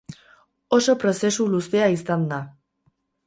Oso 0.77 0.95
prozesu 1.03 1.45
luzea 1.53 1.91
izan 1.99 2.25
da. 2.35 2.39